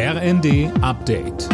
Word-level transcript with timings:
RND 0.00 0.70
Update. 0.80 1.48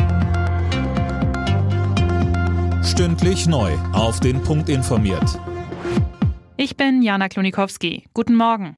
Stündlich 2.85 3.47
neu. 3.47 3.73
Auf 3.95 4.21
den 4.21 4.43
Punkt 4.43 4.69
informiert. 4.69 5.41
Ich 6.59 6.77
bin 6.77 7.01
Jana 7.01 7.31
Klonikowski. 7.31 8.05
Guten 8.13 8.35
Morgen. 8.35 8.77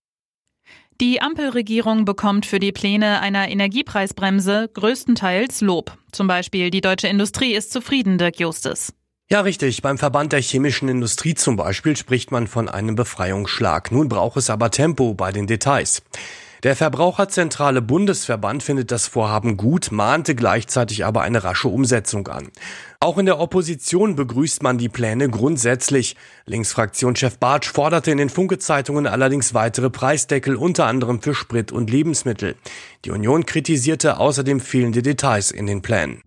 Die 1.00 1.20
Ampelregierung 1.20 2.04
bekommt 2.04 2.46
für 2.46 2.60
die 2.60 2.70
Pläne 2.70 3.20
einer 3.20 3.48
Energiepreisbremse 3.48 4.70
größtenteils 4.72 5.62
Lob. 5.62 5.98
Zum 6.12 6.28
Beispiel 6.28 6.70
die 6.70 6.80
deutsche 6.80 7.08
Industrie 7.08 7.52
ist 7.52 7.72
zufrieden, 7.72 8.18
Dirk 8.18 8.38
Justus. 8.38 8.92
Ja, 9.28 9.40
richtig. 9.40 9.82
Beim 9.82 9.98
Verband 9.98 10.32
der 10.32 10.42
chemischen 10.42 10.88
Industrie 10.88 11.34
zum 11.34 11.56
Beispiel 11.56 11.96
spricht 11.96 12.30
man 12.30 12.46
von 12.46 12.68
einem 12.68 12.94
Befreiungsschlag. 12.94 13.90
Nun 13.90 14.08
braucht 14.08 14.36
es 14.36 14.48
aber 14.48 14.70
Tempo 14.70 15.14
bei 15.14 15.32
den 15.32 15.48
Details. 15.48 16.04
Der 16.66 16.74
Verbraucherzentrale 16.74 17.80
Bundesverband 17.80 18.60
findet 18.60 18.90
das 18.90 19.06
Vorhaben 19.06 19.56
gut, 19.56 19.92
mahnte 19.92 20.34
gleichzeitig 20.34 21.04
aber 21.04 21.22
eine 21.22 21.44
rasche 21.44 21.68
Umsetzung 21.68 22.26
an. 22.26 22.48
Auch 22.98 23.18
in 23.18 23.26
der 23.26 23.38
Opposition 23.38 24.16
begrüßt 24.16 24.64
man 24.64 24.76
die 24.76 24.88
Pläne 24.88 25.30
grundsätzlich. 25.30 26.16
Linksfraktionschef 26.44 27.38
Bartsch 27.38 27.70
forderte 27.70 28.10
in 28.10 28.18
den 28.18 28.30
Funke-Zeitungen 28.30 29.06
allerdings 29.06 29.54
weitere 29.54 29.90
Preisdeckel, 29.90 30.56
unter 30.56 30.86
anderem 30.86 31.22
für 31.22 31.36
Sprit 31.36 31.70
und 31.70 31.88
Lebensmittel. 31.88 32.56
Die 33.04 33.12
Union 33.12 33.46
kritisierte 33.46 34.18
außerdem 34.18 34.58
fehlende 34.58 35.02
Details 35.02 35.52
in 35.52 35.66
den 35.66 35.82
Plänen. 35.82 36.24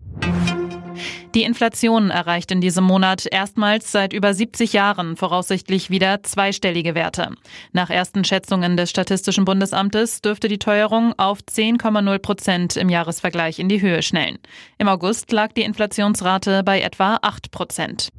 Die 1.34 1.42
Inflation 1.42 2.10
erreicht 2.10 2.50
in 2.50 2.60
diesem 2.60 2.84
Monat 2.84 3.26
erstmals 3.30 3.92
seit 3.92 4.12
über 4.12 4.34
70 4.34 4.72
Jahren 4.72 5.16
voraussichtlich 5.16 5.90
wieder 5.90 6.22
zweistellige 6.22 6.94
Werte. 6.94 7.34
Nach 7.72 7.90
ersten 7.90 8.24
Schätzungen 8.24 8.76
des 8.76 8.90
Statistischen 8.90 9.44
Bundesamtes 9.44 10.22
dürfte 10.22 10.48
die 10.48 10.58
Teuerung 10.58 11.14
auf 11.18 11.38
10,0 11.38 12.18
Prozent 12.18 12.76
im 12.76 12.88
Jahresvergleich 12.88 13.58
in 13.58 13.68
die 13.68 13.80
Höhe 13.80 14.02
schnellen. 14.02 14.38
Im 14.78 14.88
August 14.88 15.30
lag 15.30 15.52
die 15.52 15.62
Inflationsrate 15.62 16.62
bei 16.64 16.80
etwa 16.80 17.18
8 17.22 17.50
Prozent. 17.50 18.10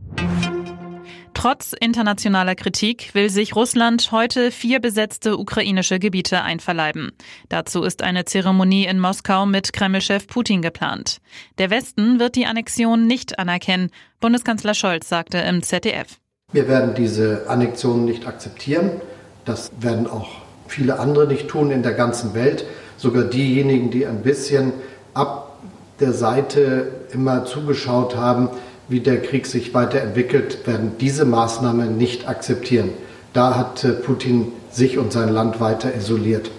Trotz 1.33 1.73
internationaler 1.73 2.55
Kritik 2.55 3.13
will 3.13 3.29
sich 3.29 3.55
Russland 3.55 4.11
heute 4.11 4.51
vier 4.51 4.79
besetzte 4.79 5.37
ukrainische 5.37 5.97
Gebiete 5.97 6.43
einverleiben. 6.43 7.11
Dazu 7.49 7.83
ist 7.83 8.03
eine 8.03 8.25
Zeremonie 8.25 8.85
in 8.85 8.99
Moskau 8.99 9.45
mit 9.45 9.73
Kremlchef 9.73 10.27
Putin 10.27 10.61
geplant. 10.61 11.17
Der 11.57 11.69
Westen 11.69 12.19
wird 12.19 12.35
die 12.35 12.45
Annexion 12.45 13.07
nicht 13.07 13.39
anerkennen, 13.39 13.89
Bundeskanzler 14.19 14.75
Scholz 14.75 15.09
sagte 15.09 15.39
im 15.39 15.63
ZDF. 15.63 16.19
Wir 16.51 16.67
werden 16.67 16.93
diese 16.95 17.45
Annexion 17.47 18.05
nicht 18.05 18.27
akzeptieren. 18.27 19.01
Das 19.45 19.71
werden 19.79 20.07
auch 20.07 20.29
viele 20.67 20.99
andere 20.99 21.27
nicht 21.27 21.47
tun 21.47 21.71
in 21.71 21.81
der 21.81 21.93
ganzen 21.93 22.35
Welt. 22.35 22.65
Sogar 22.97 23.23
diejenigen, 23.23 23.89
die 23.89 24.05
ein 24.05 24.21
bisschen 24.21 24.73
ab 25.13 25.57
der 25.99 26.13
Seite 26.13 26.91
immer 27.13 27.45
zugeschaut 27.45 28.15
haben, 28.15 28.49
wie 28.87 28.99
der 28.99 29.21
Krieg 29.21 29.45
sich 29.45 29.73
weiterentwickelt, 29.73 30.65
werden 30.67 30.93
diese 30.99 31.25
Maßnahme 31.25 31.85
nicht 31.85 32.27
akzeptieren. 32.27 32.89
Da 33.33 33.55
hat 33.55 33.83
äh, 33.83 33.93
Putin 33.93 34.51
sich 34.71 34.97
und 34.97 35.11
sein 35.11 35.29
Land 35.29 35.59
weiter 35.59 35.95
isoliert. 35.95 36.51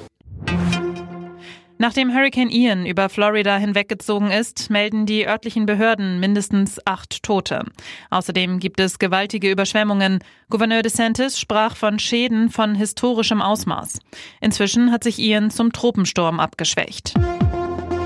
Nachdem 1.83 2.15
Hurricane 2.15 2.49
Ian 2.49 2.87
über 2.87 3.09
Florida 3.09 3.57
hinweggezogen 3.57 4.31
ist, 4.31 4.71
melden 4.71 5.05
die 5.05 5.27
örtlichen 5.27 5.67
Behörden 5.67 6.21
mindestens 6.21 6.79
acht 6.87 7.25
Tote. 7.25 7.65
Außerdem 8.09 8.61
gibt 8.61 8.79
es 8.79 9.01
gewaltige 9.01 9.51
Überschwemmungen. 9.51 10.21
Gouverneur 10.49 10.83
DeSantis 10.83 11.41
sprach 11.41 11.75
von 11.75 11.99
Schäden 11.99 12.51
von 12.51 12.77
historischem 12.77 13.43
Ausmaß. 13.43 13.99
Inzwischen 14.41 14.93
hat 14.93 15.03
sich 15.03 15.19
Ian 15.19 15.51
zum 15.51 15.73
Tropensturm 15.73 16.39
abgeschwächt. 16.39 17.15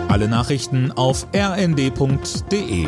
Alle 0.09 0.29
Nachrichten 0.29 0.91
auf 0.93 1.27
rnd.de 1.37 2.87